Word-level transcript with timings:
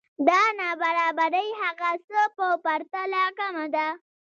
دا 0.27 0.41
نابرابری 0.59 1.47
هغه 1.61 1.89
څه 2.07 2.21
په 2.37 2.47
پرتله 2.63 3.23
کمه 3.39 3.65
ده 3.75 3.87